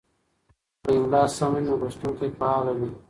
که 0.83 0.89
املا 0.95 1.23
سمه 1.35 1.51
وي 1.53 1.61
نو 1.67 1.73
لوستونکی 1.81 2.27
فعاله 2.39 2.73
وي. 2.79 2.89